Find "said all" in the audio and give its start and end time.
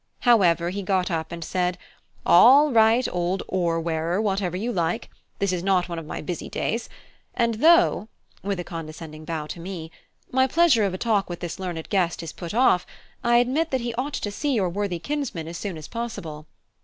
1.43-2.71